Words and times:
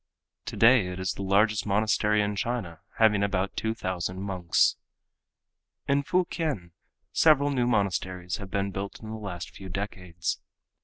Today 0.45 0.87
it 0.87 0.99
is 0.99 1.13
the 1.13 1.21
largest 1.21 1.67
monastery 1.67 2.23
in 2.23 2.35
China, 2.35 2.79
having 2.97 3.21
about 3.21 3.55
two 3.55 3.75
thousand 3.75 4.19
monks. 4.19 4.75
In 5.87 6.01
Fukien 6.01 6.71
several 7.11 7.51
new 7.51 7.67
monasteries 7.67 8.37
have 8.37 8.49
been 8.49 8.71
built 8.71 8.99
in 8.99 9.11
the 9.11 9.15
last 9.17 9.51
few 9.51 9.69
decades. 9.69 10.39